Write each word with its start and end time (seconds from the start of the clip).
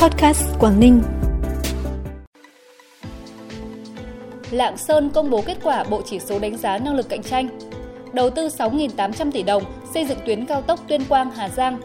Podcast 0.00 0.44
Quảng 0.58 0.80
Ninh. 0.80 1.02
Lạng 4.50 4.76
Sơn 4.76 5.10
công 5.10 5.30
bố 5.30 5.42
kết 5.46 5.56
quả 5.62 5.84
bộ 5.84 6.02
chỉ 6.06 6.18
số 6.18 6.38
đánh 6.38 6.56
giá 6.56 6.78
năng 6.78 6.94
lực 6.94 7.08
cạnh 7.08 7.22
tranh. 7.22 7.48
Đầu 8.12 8.30
tư 8.30 8.48
6.800 8.48 9.30
tỷ 9.30 9.42
đồng 9.42 9.62
xây 9.94 10.04
dựng 10.04 10.18
tuyến 10.26 10.46
cao 10.46 10.62
tốc 10.62 10.80
Tuyên 10.88 11.04
Quang 11.08 11.30
Hà 11.30 11.48
Giang. 11.48 11.80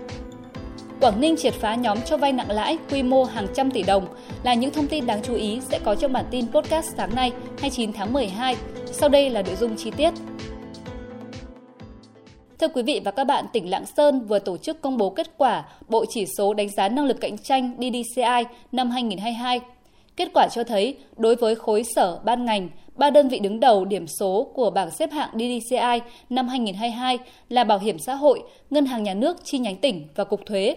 Quảng 1.01 1.21
Ninh 1.21 1.35
triệt 1.37 1.53
phá 1.53 1.75
nhóm 1.75 2.01
cho 2.01 2.17
vay 2.17 2.33
nặng 2.33 2.51
lãi 2.51 2.77
quy 2.91 3.03
mô 3.03 3.23
hàng 3.23 3.47
trăm 3.53 3.71
tỷ 3.71 3.83
đồng 3.83 4.07
là 4.43 4.53
những 4.53 4.71
thông 4.71 4.87
tin 4.87 5.05
đáng 5.05 5.21
chú 5.23 5.33
ý 5.33 5.61
sẽ 5.69 5.79
có 5.79 5.95
trong 5.95 6.13
bản 6.13 6.25
tin 6.31 6.51
podcast 6.51 6.95
sáng 6.97 7.15
nay 7.15 7.31
29 7.59 7.93
tháng 7.93 8.13
12. 8.13 8.55
Sau 8.91 9.09
đây 9.09 9.29
là 9.29 9.41
nội 9.41 9.55
dung 9.55 9.75
chi 9.75 9.91
tiết. 9.91 10.13
Thưa 12.59 12.67
quý 12.67 12.83
vị 12.83 13.01
và 13.03 13.11
các 13.11 13.23
bạn, 13.23 13.45
tỉnh 13.53 13.69
Lạng 13.69 13.85
Sơn 13.85 14.25
vừa 14.25 14.39
tổ 14.39 14.57
chức 14.57 14.81
công 14.81 14.97
bố 14.97 15.09
kết 15.09 15.37
quả 15.37 15.65
Bộ 15.89 16.05
Chỉ 16.09 16.25
số 16.37 16.53
Đánh 16.53 16.69
giá 16.69 16.89
Năng 16.89 17.05
lực 17.05 17.21
Cạnh 17.21 17.37
tranh 17.37 17.71
DDCI 17.77 18.43
năm 18.71 18.89
2022. 18.89 19.59
Kết 20.15 20.29
quả 20.33 20.47
cho 20.51 20.63
thấy, 20.63 20.97
đối 21.17 21.35
với 21.35 21.55
khối 21.55 21.83
sở, 21.83 22.19
ban 22.25 22.45
ngành, 22.45 22.69
ba 22.95 23.09
đơn 23.09 23.27
vị 23.27 23.39
đứng 23.39 23.59
đầu 23.59 23.85
điểm 23.85 24.07
số 24.07 24.51
của 24.53 24.69
bảng 24.69 24.91
xếp 24.91 25.11
hạng 25.11 25.29
DDCI 25.33 25.99
năm 26.29 26.47
2022 26.47 27.17
là 27.49 27.63
Bảo 27.63 27.79
hiểm 27.79 27.99
xã 27.99 28.15
hội, 28.15 28.41
Ngân 28.69 28.85
hàng 28.85 29.03
Nhà 29.03 29.13
nước 29.13 29.37
chi 29.43 29.57
nhánh 29.57 29.75
tỉnh 29.75 30.07
và 30.15 30.23
Cục 30.23 30.45
Thuế. 30.45 30.75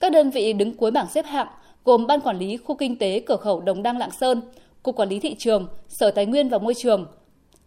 Các 0.00 0.12
đơn 0.12 0.30
vị 0.30 0.52
đứng 0.52 0.74
cuối 0.74 0.90
bảng 0.90 1.06
xếp 1.14 1.26
hạng 1.26 1.48
gồm 1.84 2.06
Ban 2.06 2.20
Quản 2.20 2.38
lý 2.38 2.56
Khu 2.56 2.74
Kinh 2.74 2.98
tế 2.98 3.20
Cửa 3.20 3.36
khẩu 3.36 3.60
Đồng 3.60 3.82
Đăng 3.82 3.98
Lạng 3.98 4.10
Sơn, 4.20 4.40
Cục 4.82 4.96
Quản 4.96 5.08
lý 5.08 5.20
Thị 5.20 5.34
trường, 5.38 5.68
Sở 5.88 6.10
Tài 6.10 6.26
nguyên 6.26 6.48
và 6.48 6.58
Môi 6.58 6.74
trường. 6.74 7.06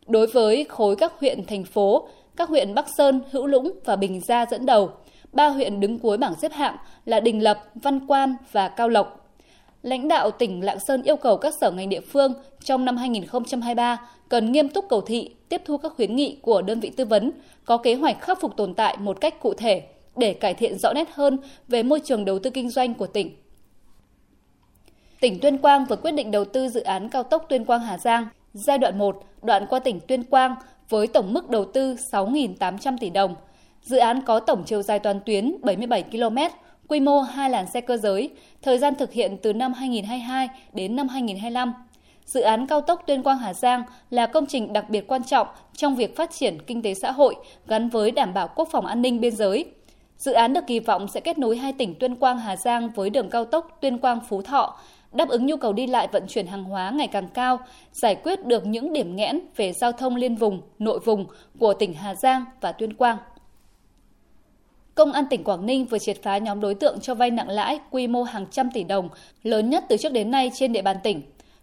Đối 0.08 0.27
với 0.27 0.66
khối 0.70 0.96
các 0.96 1.14
huyện, 1.20 1.46
thành 1.46 1.64
phố, 1.64 2.08
các 2.38 2.50
huyện 2.50 2.73
Bắc 2.73 2.86
Sơn, 2.98 3.22
Hữu 3.32 3.48
Lũng 3.48 3.80
và 3.86 3.96
Bình 3.96 4.22
Gia 4.22 4.46
dẫn 4.46 4.66
đầu. 4.66 4.91
Ba 5.34 5.48
huyện 5.48 5.80
đứng 5.80 6.00
cuối 6.00 6.18
bảng 6.18 6.36
xếp 6.41 6.52
hạng 6.52 6.77
là 7.05 7.20
Đình 7.20 7.44
Lập, 7.44 7.63
Văn 7.76 8.08
Quan 8.08 8.36
và 8.52 8.70
Cao 8.70 8.90
Lộc. 8.90 9.30
Lãnh 9.82 10.08
đạo 10.08 10.32
tỉnh 10.32 10.66
Lạng 10.66 10.80
Sơn 10.80 11.04
yêu 11.04 11.16
cầu 11.16 11.38
các 11.38 11.54
sở 11.62 11.71
ngành 11.71 11.90
địa 11.90 12.02
phương 12.02 12.34
trong 12.63 12.85
năm 12.85 12.98
2023 12.98 13.98
cần 14.30 14.52
nghiêm 14.52 14.70
túc 14.70 14.85
cầu 14.90 15.02
thị, 15.02 15.30
tiếp 15.49 15.62
thu 15.65 15.77
các 15.77 15.93
khuyến 15.96 16.15
nghị 16.15 16.38
của 16.41 16.62
đơn 16.62 16.80
vị 16.80 16.90
tư 16.90 17.05
vấn, 17.05 17.32
có 17.65 17.77
kế 17.77 17.96
hoạch 17.96 18.21
khắc 18.21 18.41
phục 18.41 18.58
tồn 18.58 18.74
tại 18.74 18.98
một 18.98 19.21
cách 19.21 19.41
cụ 19.41 19.54
thể 19.54 19.84
để 20.15 20.34
cải 20.34 20.54
thiện 20.54 20.77
rõ 20.80 20.93
nét 20.93 21.08
hơn 21.13 21.38
về 21.68 21.84
môi 21.84 21.99
trường 21.99 22.26
đầu 22.26 22.40
tư 22.40 22.49
kinh 22.49 22.70
doanh 22.70 22.93
của 22.93 23.08
tỉnh. 23.08 23.35
Tỉnh 25.20 25.40
Tuyên 25.40 25.58
Quang 25.58 25.85
vừa 25.85 25.96
quyết 25.96 26.12
định 26.12 26.32
đầu 26.32 26.46
tư 26.46 26.70
dự 26.70 26.82
án 26.82 27.10
cao 27.10 27.24
tốc 27.24 27.46
Tuyên 27.49 27.65
Quang 27.65 27.82
Hà 27.82 27.98
Giang 27.98 28.27
giai 28.54 28.77
đoạn 28.77 28.98
1, 28.98 29.24
đoạn 29.41 29.65
qua 29.70 29.80
tỉnh 29.80 29.99
Tuyên 29.99 30.24
Quang 30.24 30.55
với 30.90 31.07
tổng 31.07 31.34
mức 31.34 31.49
đầu 31.49 31.66
tư 31.66 31.96
6.800 32.12 32.98
tỷ 32.99 33.10
đồng. 33.10 33.35
Dự 33.82 33.98
án 33.98 34.21
có 34.21 34.40
tổng 34.40 34.63
chiều 34.66 34.82
dài 34.82 34.99
toàn 34.99 35.20
tuyến 35.26 35.55
77 35.62 36.04
km, 36.04 36.38
quy 36.88 36.99
mô 36.99 37.21
hai 37.21 37.49
làn 37.49 37.68
xe 37.68 37.82
cơ 37.82 37.98
giới, 37.98 38.30
thời 38.62 38.77
gian 38.77 38.96
thực 38.96 39.12
hiện 39.12 39.38
từ 39.41 39.54
năm 39.54 39.74
2022 39.74 40.49
đến 40.74 40.96
năm 40.96 41.08
2025. 41.08 41.74
Dự 42.26 42.41
án 42.41 42.68
cao 42.68 42.82
tốc 42.82 43.04
Tuyên 43.08 43.24
Quang 43.24 43.38
Hà 43.38 43.54
Giang 43.54 43.84
là 44.10 44.26
công 44.26 44.46
trình 44.46 44.74
đặc 44.74 44.90
biệt 44.90 45.08
quan 45.08 45.24
trọng 45.24 45.48
trong 45.74 45.96
việc 45.96 46.15
phát 46.15 46.32
triển 46.32 46.58
kinh 46.68 46.82
tế 46.82 46.93
xã 46.93 47.12
hội 47.12 47.35
gắn 47.68 47.90
với 47.90 48.12
đảm 48.12 48.34
bảo 48.34 48.49
quốc 48.55 48.70
phòng 48.71 48.85
an 48.85 49.02
ninh 49.02 49.21
biên 49.21 49.35
giới. 49.35 49.65
Dự 50.18 50.32
án 50.32 50.54
được 50.54 50.68
kỳ 50.68 50.80
vọng 50.80 51.08
sẽ 51.08 51.20
kết 51.20 51.38
nối 51.38 51.58
hai 51.58 51.74
tỉnh 51.74 51.96
Tuyên 51.96 52.15
Quang 52.15 52.40
Hà 52.40 52.55
Giang 52.55 52.90
với 52.90 53.10
đường 53.10 53.30
cao 53.30 53.46
tốc 53.46 53.77
Tuyên 53.82 53.98
Quang 53.98 54.20
Phú 54.30 54.41
Thọ, 54.41 54.77
đáp 55.12 55.30
ứng 55.30 55.46
nhu 55.46 55.58
cầu 55.58 55.74
đi 55.74 55.88
lại 55.88 56.08
vận 56.12 56.24
chuyển 56.27 56.48
hàng 56.48 56.63
hóa 56.63 56.91
ngày 56.91 57.08
càng 57.08 57.27
cao, 57.27 57.60
giải 57.91 58.16
quyết 58.16 58.46
được 58.46 58.66
những 58.66 58.94
điểm 58.94 59.16
nghẽn 59.16 59.40
về 59.55 59.74
giao 59.74 59.91
thông 59.91 60.16
liên 60.16 60.36
vùng, 60.36 60.62
nội 60.80 60.99
vùng 60.99 61.26
của 61.60 61.74
tỉnh 61.74 61.94
Hà 61.94 62.16
Giang 62.16 62.46
và 62.62 62.72
Tuyên 62.72 62.94
Quang. 62.94 63.18
Công 64.96 65.12
an 65.12 65.25
tỉnh 65.30 65.44
Quảng 65.44 65.66
Ninh 65.66 65.86
vừa 65.86 66.00
triệt 66.00 66.18
phá 66.24 66.38
nhóm 66.38 66.59
đối 66.59 66.75
tượng 66.75 67.00
cho 67.00 67.16
vay 67.16 67.31
nặng 67.31 67.50
lãi 67.50 67.80
quy 67.91 68.08
mô 68.08 68.24
hàng 68.24 68.46
trăm 68.52 68.72
tỷ 68.72 68.84
đồng, 68.84 69.09
lớn 69.44 69.69
nhất 69.69 69.84
từ 69.90 69.97
trước 69.97 70.12
đến 70.12 70.31
nay 70.31 70.52
trên 70.53 70.74
địa 70.74 70.81
bàn 70.81 70.97
tỉnh. 71.03 71.22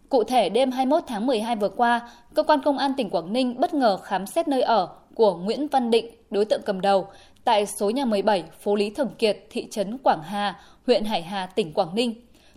Cụ 0.08 0.24
thể, 0.24 0.48
đêm 0.48 0.70
21 0.70 1.02
tháng 1.06 1.26
12 1.26 1.56
vừa 1.56 1.68
qua, 1.68 2.08
cơ 2.34 2.42
quan 2.42 2.60
công 2.64 2.78
an 2.78 2.92
tỉnh 2.96 3.10
Quảng 3.10 3.32
Ninh 3.32 3.60
bất 3.60 3.74
ngờ 3.74 3.96
khám 3.96 4.26
xét 4.26 4.48
nơi 4.48 4.62
ở 4.62 4.88
của 5.14 5.36
Nguyễn 5.36 5.68
Văn 5.68 5.90
Định, 5.90 6.06
đối 6.30 6.44
tượng 6.44 6.60
cầm 6.66 6.80
đầu, 6.80 7.06
tại 7.44 7.66
số 7.66 7.90
nhà 7.90 8.04
17, 8.04 8.44
phố 8.60 8.76
Lý 8.76 8.90
Thường 8.90 9.10
Kiệt, 9.18 9.38
thị 9.50 9.66
trấn 9.70 9.98
Quảng 9.98 10.22
Hà, 10.22 10.60
huyện 10.86 11.04
Hải 11.04 11.22
Hà, 11.22 11.46
tỉnh 11.46 11.72
Quảng 11.72 11.94
Ninh 11.94 12.14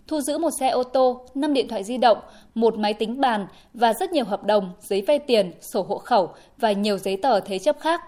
thu 0.08 0.20
giữ 0.20 0.38
một 0.38 0.50
xe 0.60 0.68
ô 0.68 0.82
tô, 0.82 1.20
5 1.34 1.54
điện 1.54 1.68
thoại 1.68 1.84
di 1.84 1.98
động, 1.98 2.18
một 2.54 2.78
máy 2.78 2.94
tính 2.94 3.20
bàn 3.20 3.46
và 3.74 3.92
rất 3.92 4.12
nhiều 4.12 4.24
hợp 4.24 4.44
đồng, 4.44 4.72
giấy 4.80 5.02
vay 5.02 5.18
tiền, 5.18 5.52
sổ 5.60 5.82
hộ 5.82 5.98
khẩu 5.98 6.28
và 6.58 6.72
nhiều 6.72 6.98
giấy 6.98 7.16
tờ 7.16 7.40
thế 7.40 7.58
chấp 7.58 7.80
khác. 7.80 8.00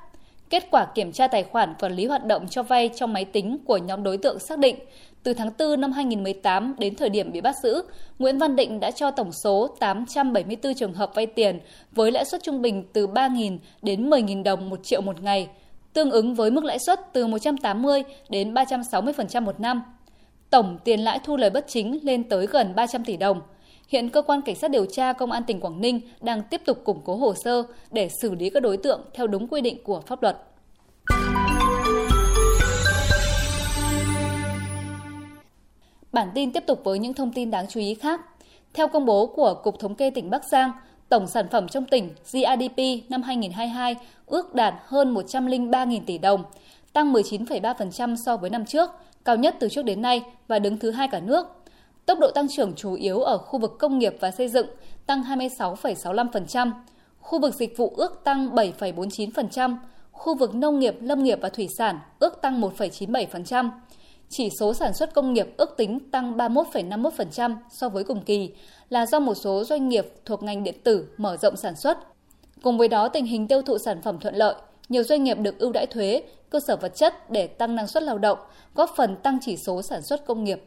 Kết 0.50 0.70
quả 0.70 0.86
kiểm 0.94 1.12
tra 1.12 1.28
tài 1.28 1.42
khoản 1.42 1.74
quản 1.80 1.92
lý 1.92 2.06
hoạt 2.06 2.26
động 2.26 2.48
cho 2.48 2.62
vay 2.62 2.90
trong 2.96 3.12
máy 3.12 3.24
tính 3.24 3.58
của 3.64 3.76
nhóm 3.76 4.02
đối 4.02 4.16
tượng 4.16 4.38
xác 4.38 4.58
định, 4.58 4.76
từ 5.22 5.34
tháng 5.34 5.50
4 5.58 5.80
năm 5.80 5.92
2018 5.92 6.74
đến 6.78 6.94
thời 6.94 7.08
điểm 7.08 7.32
bị 7.32 7.40
bắt 7.40 7.54
giữ, 7.62 7.82
Nguyễn 8.18 8.38
Văn 8.38 8.56
Định 8.56 8.80
đã 8.80 8.90
cho 8.90 9.10
tổng 9.10 9.32
số 9.32 9.76
874 9.80 10.74
trường 10.74 10.94
hợp 10.94 11.14
vay 11.14 11.26
tiền 11.26 11.60
với 11.92 12.12
lãi 12.12 12.24
suất 12.24 12.42
trung 12.42 12.62
bình 12.62 12.84
từ 12.92 13.06
3.000 13.06 13.58
đến 13.82 14.10
10.000 14.10 14.42
đồng 14.42 14.70
một 14.70 14.84
triệu 14.84 15.00
một 15.00 15.22
ngày, 15.22 15.48
tương 15.92 16.10
ứng 16.10 16.34
với 16.34 16.50
mức 16.50 16.64
lãi 16.64 16.78
suất 16.78 17.00
từ 17.12 17.26
180 17.26 18.02
đến 18.28 18.54
360% 18.54 19.42
một 19.42 19.60
năm. 19.60 19.82
Tổng 20.50 20.78
tiền 20.84 21.00
lãi 21.00 21.18
thu 21.24 21.36
lời 21.36 21.50
bất 21.50 21.64
chính 21.68 21.98
lên 22.02 22.28
tới 22.28 22.46
gần 22.46 22.74
300 22.74 23.04
tỷ 23.04 23.16
đồng. 23.16 23.40
Hiện 23.88 24.08
cơ 24.08 24.22
quan 24.22 24.42
cảnh 24.42 24.54
sát 24.54 24.70
điều 24.70 24.86
tra 24.86 25.12
công 25.12 25.32
an 25.32 25.44
tỉnh 25.44 25.60
Quảng 25.60 25.80
Ninh 25.80 26.00
đang 26.20 26.42
tiếp 26.50 26.60
tục 26.64 26.84
củng 26.84 27.00
cố 27.04 27.16
hồ 27.16 27.34
sơ 27.44 27.62
để 27.90 28.08
xử 28.08 28.34
lý 28.34 28.50
các 28.50 28.62
đối 28.62 28.76
tượng 28.76 29.00
theo 29.14 29.26
đúng 29.26 29.48
quy 29.48 29.60
định 29.60 29.84
của 29.84 30.00
pháp 30.00 30.22
luật. 30.22 30.36
Bản 36.12 36.28
tin 36.34 36.52
tiếp 36.52 36.64
tục 36.66 36.80
với 36.84 36.98
những 36.98 37.14
thông 37.14 37.32
tin 37.32 37.50
đáng 37.50 37.66
chú 37.68 37.80
ý 37.80 37.94
khác. 37.94 38.20
Theo 38.74 38.88
công 38.88 39.06
bố 39.06 39.26
của 39.26 39.54
Cục 39.54 39.78
Thống 39.78 39.94
kê 39.94 40.10
tỉnh 40.10 40.30
Bắc 40.30 40.44
Giang, 40.44 40.70
tổng 41.08 41.26
sản 41.26 41.48
phẩm 41.50 41.68
trong 41.68 41.84
tỉnh 41.84 42.08
GRDP 42.32 43.10
năm 43.10 43.22
2022 43.22 43.96
ước 44.26 44.54
đạt 44.54 44.74
hơn 44.84 45.14
103.000 45.14 46.00
tỷ 46.06 46.18
đồng, 46.18 46.44
tăng 46.92 47.12
19,3% 47.12 48.16
so 48.16 48.36
với 48.36 48.50
năm 48.50 48.64
trước, 48.64 48.90
cao 49.24 49.36
nhất 49.36 49.56
từ 49.60 49.68
trước 49.68 49.82
đến 49.82 50.02
nay 50.02 50.22
và 50.48 50.58
đứng 50.58 50.78
thứ 50.78 50.90
hai 50.90 51.08
cả 51.08 51.20
nước. 51.20 51.46
Tốc 52.06 52.18
độ 52.18 52.30
tăng 52.30 52.48
trưởng 52.48 52.74
chủ 52.74 52.94
yếu 52.94 53.20
ở 53.20 53.38
khu 53.38 53.58
vực 53.58 53.76
công 53.78 53.98
nghiệp 53.98 54.16
và 54.20 54.30
xây 54.30 54.48
dựng 54.48 54.66
tăng 55.06 55.22
26,65%, 55.22 56.72
khu 57.20 57.40
vực 57.40 57.54
dịch 57.54 57.76
vụ 57.76 57.92
ước 57.96 58.20
tăng 58.24 58.48
7,49%, 58.54 59.76
khu 60.12 60.34
vực 60.34 60.54
nông 60.54 60.78
nghiệp, 60.78 60.94
lâm 61.00 61.22
nghiệp 61.22 61.38
và 61.42 61.48
thủy 61.48 61.68
sản 61.78 61.98
ước 62.18 62.42
tăng 62.42 62.60
1,97%. 62.60 63.70
Chỉ 64.28 64.50
số 64.50 64.74
sản 64.74 64.94
xuất 64.94 65.14
công 65.14 65.32
nghiệp 65.32 65.48
ước 65.56 65.74
tính 65.76 66.10
tăng 66.10 66.36
31,51% 66.36 67.56
so 67.70 67.88
với 67.88 68.04
cùng 68.04 68.22
kỳ 68.22 68.50
là 68.88 69.06
do 69.06 69.20
một 69.20 69.34
số 69.34 69.64
doanh 69.64 69.88
nghiệp 69.88 70.06
thuộc 70.24 70.42
ngành 70.42 70.64
điện 70.64 70.74
tử 70.84 71.08
mở 71.16 71.36
rộng 71.36 71.56
sản 71.56 71.76
xuất. 71.76 71.98
Cùng 72.62 72.78
với 72.78 72.88
đó, 72.88 73.08
tình 73.08 73.26
hình 73.26 73.48
tiêu 73.48 73.62
thụ 73.62 73.78
sản 73.78 74.02
phẩm 74.02 74.18
thuận 74.18 74.34
lợi, 74.34 74.54
nhiều 74.90 75.02
doanh 75.02 75.24
nghiệp 75.24 75.38
được 75.38 75.58
ưu 75.58 75.72
đãi 75.72 75.86
thuế, 75.86 76.22
cơ 76.50 76.60
sở 76.60 76.76
vật 76.76 76.92
chất 76.96 77.30
để 77.30 77.46
tăng 77.46 77.74
năng 77.74 77.86
suất 77.86 78.02
lao 78.02 78.18
động, 78.18 78.38
góp 78.74 78.90
phần 78.96 79.16
tăng 79.16 79.38
chỉ 79.40 79.56
số 79.56 79.82
sản 79.82 80.02
xuất 80.02 80.26
công 80.26 80.44
nghiệp. 80.44 80.62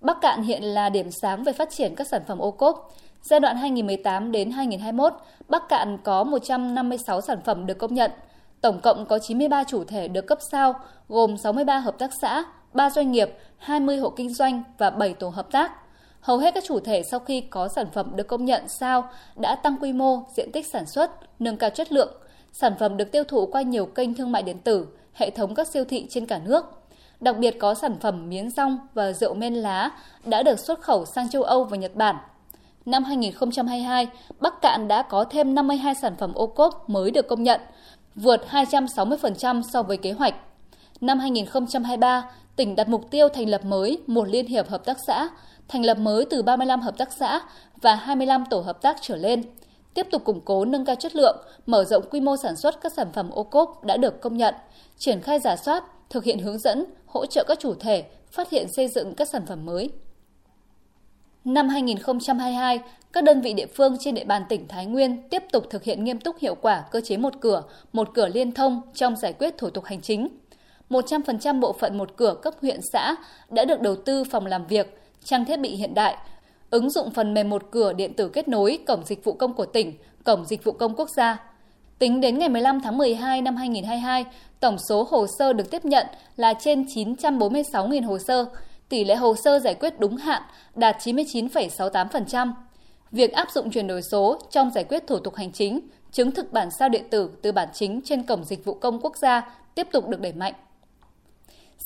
Bắc 0.00 0.20
Cạn 0.20 0.42
hiện 0.42 0.62
là 0.62 0.88
điểm 0.88 1.10
sáng 1.10 1.44
về 1.44 1.52
phát 1.52 1.70
triển 1.70 1.94
các 1.94 2.06
sản 2.10 2.22
phẩm 2.26 2.38
ô 2.38 2.50
cốp. 2.50 2.94
Giai 3.22 3.40
đoạn 3.40 3.56
2018 3.56 4.32
đến 4.32 4.50
2021, 4.50 5.12
Bắc 5.48 5.68
Cạn 5.68 5.98
có 6.04 6.24
156 6.24 7.20
sản 7.20 7.38
phẩm 7.44 7.66
được 7.66 7.78
công 7.78 7.94
nhận. 7.94 8.10
Tổng 8.60 8.80
cộng 8.80 9.06
có 9.06 9.18
93 9.18 9.64
chủ 9.64 9.84
thể 9.84 10.08
được 10.08 10.26
cấp 10.26 10.38
sao, 10.50 10.74
gồm 11.08 11.36
63 11.36 11.78
hợp 11.78 11.98
tác 11.98 12.10
xã, 12.20 12.44
3 12.72 12.90
doanh 12.90 13.12
nghiệp, 13.12 13.30
20 13.58 13.96
hộ 13.96 14.10
kinh 14.10 14.34
doanh 14.34 14.62
và 14.78 14.90
7 14.90 15.14
tổ 15.14 15.28
hợp 15.28 15.46
tác. 15.52 15.72
Hầu 16.20 16.38
hết 16.38 16.54
các 16.54 16.64
chủ 16.66 16.80
thể 16.80 17.02
sau 17.10 17.20
khi 17.20 17.40
có 17.40 17.68
sản 17.68 17.86
phẩm 17.92 18.12
được 18.16 18.28
công 18.28 18.44
nhận 18.44 18.68
sao 18.68 19.08
đã 19.36 19.54
tăng 19.54 19.76
quy 19.80 19.92
mô, 19.92 20.22
diện 20.36 20.52
tích 20.52 20.66
sản 20.66 20.86
xuất, 20.86 21.10
nâng 21.38 21.56
cao 21.56 21.70
chất 21.70 21.92
lượng, 21.92 22.14
Sản 22.60 22.72
phẩm 22.78 22.96
được 22.96 23.12
tiêu 23.12 23.24
thụ 23.24 23.46
qua 23.46 23.62
nhiều 23.62 23.86
kênh 23.86 24.14
thương 24.14 24.32
mại 24.32 24.42
điện 24.42 24.58
tử, 24.58 24.86
hệ 25.14 25.30
thống 25.30 25.54
các 25.54 25.68
siêu 25.68 25.84
thị 25.84 26.06
trên 26.10 26.26
cả 26.26 26.40
nước. 26.44 26.64
Đặc 27.20 27.36
biệt 27.38 27.58
có 27.58 27.74
sản 27.74 27.96
phẩm 28.00 28.28
miến 28.28 28.50
rong 28.50 28.78
và 28.94 29.12
rượu 29.12 29.34
men 29.34 29.54
lá 29.54 29.90
đã 30.24 30.42
được 30.42 30.58
xuất 30.58 30.80
khẩu 30.80 31.04
sang 31.04 31.30
châu 31.30 31.42
Âu 31.42 31.64
và 31.64 31.76
Nhật 31.76 31.94
Bản. 31.94 32.16
Năm 32.86 33.04
2022, 33.04 34.06
Bắc 34.40 34.60
Cạn 34.62 34.88
đã 34.88 35.02
có 35.02 35.24
thêm 35.24 35.54
52 35.54 35.94
sản 35.94 36.16
phẩm 36.18 36.34
ô 36.34 36.46
cốp 36.46 36.90
mới 36.90 37.10
được 37.10 37.28
công 37.28 37.42
nhận, 37.42 37.60
vượt 38.14 38.40
260% 38.50 39.62
so 39.62 39.82
với 39.82 39.96
kế 39.96 40.12
hoạch. 40.12 40.34
Năm 41.00 41.18
2023, 41.18 42.30
tỉnh 42.56 42.76
đặt 42.76 42.88
mục 42.88 43.10
tiêu 43.10 43.28
thành 43.28 43.48
lập 43.48 43.64
mới 43.64 43.98
một 44.06 44.28
liên 44.28 44.46
hiệp 44.46 44.68
hợp 44.68 44.84
tác 44.84 44.96
xã, 45.06 45.28
thành 45.68 45.84
lập 45.84 45.98
mới 45.98 46.24
từ 46.30 46.42
35 46.42 46.80
hợp 46.80 46.98
tác 46.98 47.12
xã 47.12 47.40
và 47.82 47.94
25 47.94 48.44
tổ 48.50 48.60
hợp 48.60 48.82
tác 48.82 48.96
trở 49.00 49.16
lên– 49.16 49.42
tiếp 49.94 50.06
tục 50.10 50.24
củng 50.24 50.40
cố 50.40 50.64
nâng 50.64 50.84
cao 50.84 50.96
chất 50.96 51.16
lượng, 51.16 51.36
mở 51.66 51.84
rộng 51.84 52.04
quy 52.10 52.20
mô 52.20 52.36
sản 52.36 52.56
xuất 52.56 52.80
các 52.80 52.92
sản 52.92 53.12
phẩm 53.12 53.30
ô 53.30 53.44
cốp 53.44 53.84
đã 53.84 53.96
được 53.96 54.20
công 54.20 54.36
nhận, 54.36 54.54
triển 54.98 55.20
khai 55.20 55.40
giả 55.40 55.56
soát, 55.56 55.84
thực 56.10 56.24
hiện 56.24 56.38
hướng 56.38 56.58
dẫn, 56.58 56.84
hỗ 57.06 57.26
trợ 57.26 57.44
các 57.48 57.58
chủ 57.60 57.74
thể 57.74 58.04
phát 58.30 58.50
hiện 58.50 58.66
xây 58.68 58.88
dựng 58.88 59.14
các 59.14 59.28
sản 59.28 59.46
phẩm 59.46 59.66
mới. 59.66 59.90
Năm 61.44 61.68
2022, 61.68 62.80
các 63.12 63.24
đơn 63.24 63.40
vị 63.40 63.52
địa 63.52 63.66
phương 63.66 63.96
trên 64.00 64.14
địa 64.14 64.24
bàn 64.24 64.42
tỉnh 64.48 64.68
Thái 64.68 64.86
Nguyên 64.86 65.28
tiếp 65.28 65.42
tục 65.52 65.64
thực 65.70 65.82
hiện 65.82 66.04
nghiêm 66.04 66.20
túc 66.20 66.38
hiệu 66.38 66.54
quả 66.54 66.84
cơ 66.90 67.00
chế 67.00 67.16
một 67.16 67.32
cửa, 67.40 67.62
một 67.92 68.08
cửa 68.14 68.28
liên 68.28 68.52
thông 68.52 68.80
trong 68.94 69.16
giải 69.16 69.32
quyết 69.32 69.58
thủ 69.58 69.70
tục 69.70 69.84
hành 69.84 70.00
chính. 70.00 70.28
100% 70.90 71.60
bộ 71.60 71.72
phận 71.72 71.98
một 71.98 72.16
cửa 72.16 72.34
cấp 72.42 72.54
huyện 72.62 72.80
xã 72.92 73.16
đã 73.50 73.64
được 73.64 73.80
đầu 73.80 73.96
tư 73.96 74.24
phòng 74.24 74.46
làm 74.46 74.66
việc, 74.66 75.00
trang 75.24 75.44
thiết 75.44 75.60
bị 75.60 75.68
hiện 75.68 75.94
đại, 75.94 76.16
ứng 76.70 76.90
dụng 76.90 77.10
phần 77.10 77.34
mềm 77.34 77.50
một 77.50 77.62
cửa 77.70 77.92
điện 77.92 78.14
tử 78.14 78.28
kết 78.28 78.48
nối 78.48 78.78
Cổng 78.86 79.04
Dịch 79.04 79.24
vụ 79.24 79.32
Công 79.32 79.54
của 79.54 79.66
tỉnh, 79.66 79.94
Cổng 80.24 80.44
Dịch 80.44 80.64
vụ 80.64 80.72
Công 80.72 80.94
Quốc 80.94 81.08
gia. 81.16 81.36
Tính 81.98 82.20
đến 82.20 82.38
ngày 82.38 82.48
15 82.48 82.80
tháng 82.80 82.98
12 82.98 83.42
năm 83.42 83.56
2022, 83.56 84.24
tổng 84.60 84.76
số 84.88 85.06
hồ 85.10 85.26
sơ 85.38 85.52
được 85.52 85.70
tiếp 85.70 85.84
nhận 85.84 86.06
là 86.36 86.54
trên 86.54 86.82
946.000 86.82 88.06
hồ 88.06 88.18
sơ, 88.18 88.44
tỷ 88.88 89.04
lệ 89.04 89.14
hồ 89.14 89.34
sơ 89.44 89.58
giải 89.58 89.74
quyết 89.74 90.00
đúng 90.00 90.16
hạn 90.16 90.42
đạt 90.74 90.96
99,68%. 90.98 92.52
Việc 93.12 93.32
áp 93.32 93.48
dụng 93.50 93.70
chuyển 93.70 93.86
đổi 93.86 94.02
số 94.02 94.38
trong 94.50 94.70
giải 94.70 94.84
quyết 94.84 95.06
thủ 95.06 95.18
tục 95.18 95.34
hành 95.34 95.52
chính, 95.52 95.80
chứng 96.12 96.30
thực 96.30 96.52
bản 96.52 96.68
sao 96.78 96.88
điện 96.88 97.04
tử 97.10 97.30
từ 97.42 97.52
bản 97.52 97.68
chính 97.72 98.00
trên 98.04 98.22
Cổng 98.22 98.44
Dịch 98.44 98.64
vụ 98.64 98.74
Công 98.74 99.00
Quốc 99.00 99.16
gia 99.16 99.54
tiếp 99.74 99.86
tục 99.92 100.08
được 100.08 100.20
đẩy 100.20 100.32
mạnh. 100.32 100.54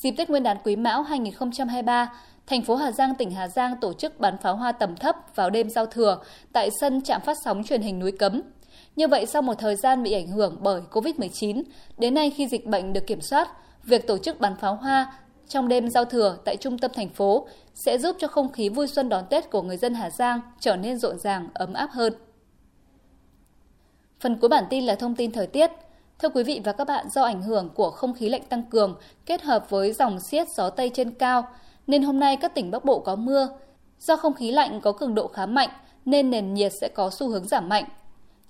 Dịp 0.03 0.11
Tết 0.11 0.29
Nguyên 0.29 0.43
đán 0.43 0.57
Quý 0.63 0.75
Mão 0.75 1.03
2023, 1.03 2.13
thành 2.47 2.61
phố 2.61 2.75
Hà 2.75 2.91
Giang, 2.91 3.15
tỉnh 3.15 3.31
Hà 3.31 3.47
Giang 3.47 3.75
tổ 3.81 3.93
chức 3.93 4.19
bắn 4.19 4.37
pháo 4.37 4.55
hoa 4.55 4.71
tầm 4.71 4.95
thấp 4.95 5.15
vào 5.35 5.49
đêm 5.49 5.69
giao 5.69 5.85
thừa 5.85 6.17
tại 6.53 6.69
sân 6.79 7.01
trạm 7.01 7.21
phát 7.21 7.37
sóng 7.45 7.63
truyền 7.63 7.81
hình 7.81 7.99
núi 7.99 8.11
Cấm. 8.11 8.41
Như 8.95 9.07
vậy, 9.07 9.25
sau 9.25 9.41
một 9.41 9.53
thời 9.59 9.75
gian 9.75 10.03
bị 10.03 10.13
ảnh 10.13 10.27
hưởng 10.27 10.57
bởi 10.61 10.81
COVID-19, 10.91 11.63
đến 11.97 12.13
nay 12.13 12.29
khi 12.29 12.47
dịch 12.47 12.65
bệnh 12.65 12.93
được 12.93 13.07
kiểm 13.07 13.21
soát, 13.21 13.49
việc 13.83 14.07
tổ 14.07 14.17
chức 14.17 14.39
bắn 14.39 14.55
pháo 14.55 14.75
hoa 14.75 15.13
trong 15.47 15.67
đêm 15.67 15.89
giao 15.89 16.05
thừa 16.05 16.37
tại 16.45 16.57
trung 16.57 16.77
tâm 16.77 16.91
thành 16.95 17.09
phố 17.09 17.47
sẽ 17.73 17.97
giúp 17.97 18.15
cho 18.19 18.27
không 18.27 18.51
khí 18.51 18.69
vui 18.69 18.87
xuân 18.87 19.09
đón 19.09 19.23
Tết 19.29 19.49
của 19.49 19.61
người 19.61 19.77
dân 19.77 19.93
Hà 19.93 20.09
Giang 20.09 20.41
trở 20.59 20.75
nên 20.75 20.97
rộn 20.97 21.19
ràng, 21.19 21.47
ấm 21.53 21.73
áp 21.73 21.89
hơn. 21.91 22.13
Phần 24.19 24.37
cuối 24.37 24.49
bản 24.49 24.63
tin 24.69 24.83
là 24.85 24.95
thông 24.95 25.15
tin 25.15 25.31
thời 25.31 25.47
tiết. 25.47 25.71
Thưa 26.23 26.29
quý 26.29 26.43
vị 26.43 26.61
và 26.63 26.71
các 26.71 26.87
bạn, 26.87 27.09
do 27.09 27.23
ảnh 27.23 27.41
hưởng 27.41 27.69
của 27.75 27.89
không 27.89 28.13
khí 28.13 28.29
lạnh 28.29 28.41
tăng 28.49 28.63
cường 28.63 28.95
kết 29.25 29.41
hợp 29.41 29.69
với 29.69 29.93
dòng 29.93 30.19
xiết 30.19 30.47
gió 30.49 30.69
Tây 30.69 30.91
trên 30.93 31.11
cao, 31.11 31.47
nên 31.87 32.03
hôm 32.03 32.19
nay 32.19 32.37
các 32.37 32.55
tỉnh 32.55 32.71
Bắc 32.71 32.85
Bộ 32.85 32.99
có 32.99 33.15
mưa. 33.15 33.47
Do 33.99 34.15
không 34.15 34.33
khí 34.33 34.51
lạnh 34.51 34.81
có 34.81 34.91
cường 34.91 35.15
độ 35.15 35.27
khá 35.27 35.45
mạnh, 35.45 35.69
nên 36.05 36.29
nền 36.29 36.53
nhiệt 36.53 36.71
sẽ 36.81 36.89
có 36.93 37.09
xu 37.09 37.29
hướng 37.29 37.47
giảm 37.47 37.69
mạnh. 37.69 37.83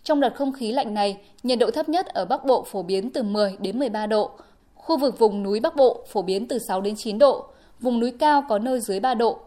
Trong 0.03 0.19
đợt 0.19 0.35
không 0.35 0.53
khí 0.53 0.71
lạnh 0.71 0.93
này, 0.93 1.17
nhiệt 1.43 1.59
độ 1.59 1.71
thấp 1.71 1.89
nhất 1.89 2.05
ở 2.05 2.25
Bắc 2.25 2.45
Bộ 2.45 2.63
phổ 2.63 2.83
biến 2.83 3.09
từ 3.11 3.23
10 3.23 3.57
đến 3.59 3.79
13 3.79 4.07
độ. 4.07 4.31
Khu 4.75 4.97
vực 4.97 5.19
vùng 5.19 5.43
núi 5.43 5.59
Bắc 5.59 5.75
Bộ 5.75 6.05
phổ 6.07 6.21
biến 6.21 6.47
từ 6.47 6.59
6 6.67 6.81
đến 6.81 6.95
9 6.97 7.17
độ, 7.17 7.45
vùng 7.79 7.99
núi 7.99 8.13
cao 8.19 8.43
có 8.49 8.59
nơi 8.59 8.79
dưới 8.79 8.99
3 8.99 9.13
độ. 9.13 9.39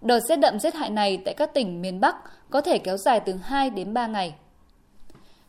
Đợt 0.00 0.20
rét 0.28 0.36
đậm 0.36 0.58
rét 0.58 0.74
hại 0.74 0.90
này 0.90 1.22
tại 1.24 1.34
các 1.34 1.54
tỉnh 1.54 1.82
miền 1.82 2.00
Bắc 2.00 2.16
có 2.50 2.60
thể 2.60 2.78
kéo 2.78 2.96
dài 2.96 3.20
từ 3.20 3.34
2 3.42 3.70
đến 3.70 3.94
3 3.94 4.06
ngày. 4.06 4.34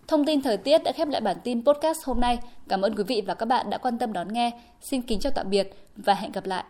Thông 0.07 0.25
tin 0.25 0.41
thời 0.41 0.57
tiết 0.57 0.83
đã 0.83 0.91
khép 0.91 1.07
lại 1.07 1.21
bản 1.21 1.37
tin 1.43 1.65
podcast 1.65 2.03
hôm 2.03 2.19
nay. 2.19 2.39
Cảm 2.67 2.81
ơn 2.81 2.95
quý 2.95 3.03
vị 3.03 3.23
và 3.27 3.33
các 3.33 3.45
bạn 3.45 3.69
đã 3.69 3.77
quan 3.77 3.97
tâm 3.97 4.13
đón 4.13 4.33
nghe. 4.33 4.51
Xin 4.81 5.01
kính 5.01 5.19
chào 5.19 5.31
tạm 5.35 5.49
biệt 5.49 5.73
và 5.95 6.13
hẹn 6.13 6.31
gặp 6.31 6.45
lại. 6.45 6.63